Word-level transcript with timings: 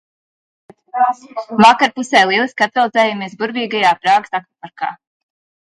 Vakarpusē 1.65 2.25
lieliski 2.31 2.67
atveldzējamies 2.69 3.39
burvīgajā 3.45 3.95
Prāgas 4.03 4.37
akvaparkā. 4.43 4.93